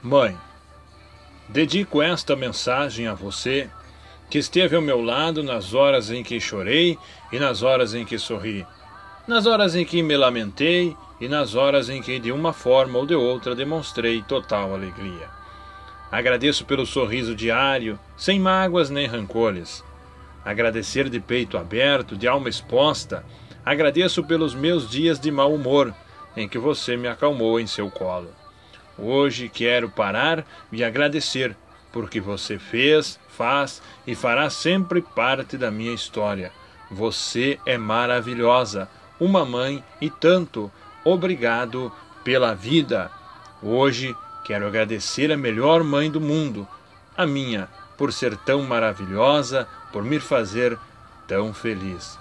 [0.00, 0.38] Mãe,
[1.48, 3.68] dedico esta mensagem a você
[4.30, 6.96] que esteve ao meu lado nas horas em que chorei
[7.32, 8.64] e nas horas em que sorri,
[9.26, 13.04] nas horas em que me lamentei e nas horas em que de uma forma ou
[13.04, 15.28] de outra demonstrei total alegria.
[16.10, 19.84] Agradeço pelo sorriso diário, sem mágoas nem rancores.
[20.44, 23.24] Agradecer de peito aberto, de alma exposta.
[23.64, 25.94] Agradeço pelos meus dias de mau humor,
[26.36, 28.41] em que você me acalmou em seu colo.
[28.98, 31.56] Hoje quero parar e agradecer,
[31.90, 36.52] porque você fez, faz e fará sempre parte da minha história.
[36.90, 40.70] Você é maravilhosa, uma mãe e tanto.
[41.04, 43.10] Obrigado pela vida.
[43.62, 46.68] Hoje quero agradecer a melhor mãe do mundo,
[47.16, 50.78] a minha, por ser tão maravilhosa, por me fazer
[51.26, 52.18] tão feliz.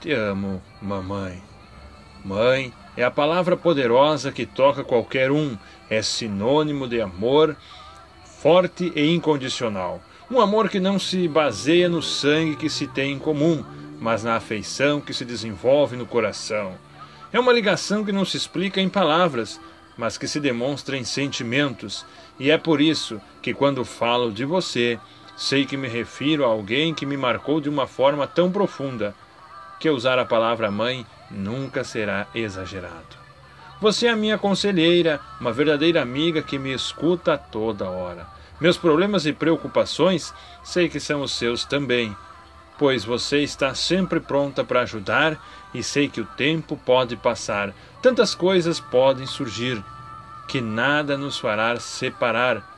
[0.00, 1.42] Te amo, mamãe.
[2.24, 5.56] Mãe é a palavra poderosa que toca qualquer um,
[5.88, 7.56] é sinônimo de amor
[8.24, 10.02] forte e incondicional.
[10.28, 13.64] Um amor que não se baseia no sangue que se tem em comum,
[14.00, 16.74] mas na afeição que se desenvolve no coração.
[17.32, 19.60] É uma ligação que não se explica em palavras,
[19.96, 22.04] mas que se demonstra em sentimentos,
[22.36, 24.98] e é por isso que quando falo de você,
[25.36, 29.14] sei que me refiro a alguém que me marcou de uma forma tão profunda
[29.78, 33.16] que usar a palavra mãe nunca será exagerado.
[33.80, 38.26] Você é a minha conselheira, uma verdadeira amiga que me escuta a toda hora.
[38.60, 40.34] Meus problemas e preocupações
[40.64, 42.16] sei que são os seus também,
[42.76, 45.38] pois você está sempre pronta para ajudar
[45.72, 47.72] e sei que o tempo pode passar,
[48.02, 49.82] tantas coisas podem surgir,
[50.48, 52.76] que nada nos fará separar.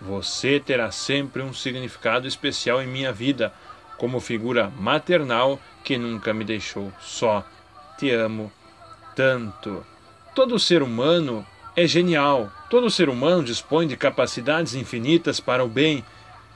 [0.00, 3.52] Você terá sempre um significado especial em minha vida,
[3.96, 7.44] como figura maternal que nunca me deixou só.
[7.98, 8.52] Te amo
[9.14, 9.84] tanto.
[10.34, 12.52] Todo ser humano é genial.
[12.68, 16.04] Todo ser humano dispõe de capacidades infinitas para o bem.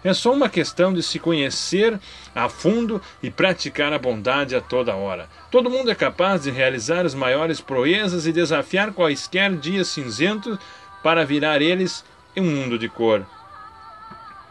[0.03, 1.99] É só uma questão de se conhecer
[2.35, 5.29] a fundo e praticar a bondade a toda hora.
[5.51, 10.59] Todo mundo é capaz de realizar as maiores proezas e desafiar quaisquer dias cinzentos
[11.03, 12.05] para virar eles
[12.37, 13.27] um mundo de cor.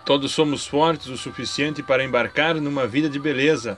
[0.06, 3.78] Todos somos fortes o suficiente para embarcar numa vida de beleza,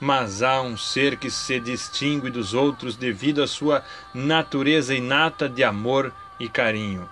[0.00, 5.64] mas há um ser que se distingue dos outros devido à sua natureza inata de
[5.64, 7.08] amor e carinho: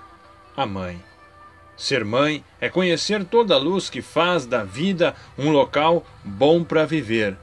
[0.57, 1.03] a mãe.
[1.77, 6.87] Ser mãe é conhecer toda a luz que faz da vida um local bom para
[6.87, 7.37] viver.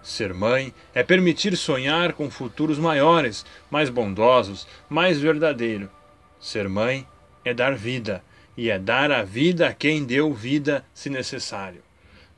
[0.00, 5.90] Ser mãe é permitir sonhar com futuros maiores, mais bondosos, mais verdadeiro.
[6.38, 7.06] Ser mãe
[7.44, 8.22] é dar vida
[8.56, 11.82] e é dar a vida a quem deu vida, se necessário.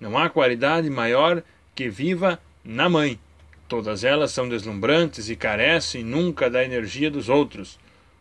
[0.01, 1.43] Não há qualidade maior
[1.77, 3.21] que viva na mãe.
[3.69, 7.79] Todas elas são deslumbrantes e carecem nunca da energia dos outros.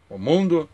[0.09, 0.69] O mundo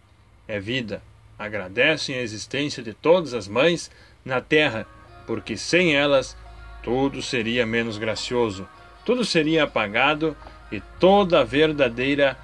[0.47, 1.01] é vida.
[1.37, 3.91] Agradecem a existência de todas as mães
[4.25, 4.87] na terra,
[5.25, 6.35] porque sem elas
[6.83, 8.67] tudo seria menos gracioso,
[9.05, 10.35] tudo seria apagado
[10.71, 12.37] e toda a verdadeira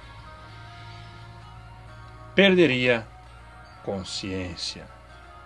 [2.34, 3.06] perderia
[3.84, 4.86] consciência.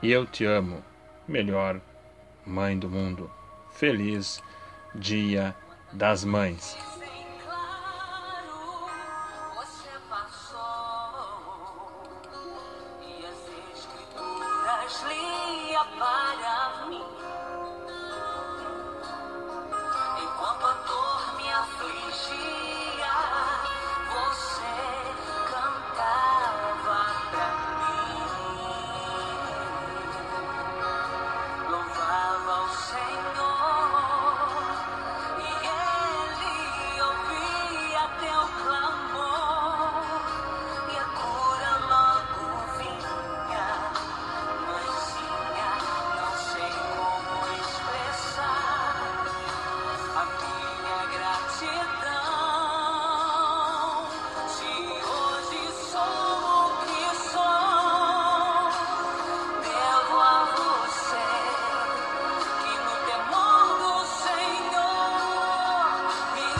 [0.02, 0.84] E eu te amo,
[1.26, 1.80] melhor
[2.44, 3.30] mãe do mundo.
[3.72, 4.42] Feliz
[4.94, 5.54] Dia
[5.92, 6.76] das Mães.